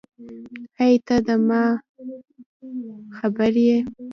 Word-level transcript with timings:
هی 0.79 0.95
ته 1.05 1.15
ده 1.27 1.35
ما 1.47 1.63
خبر 3.17 3.53
یی 3.65 3.77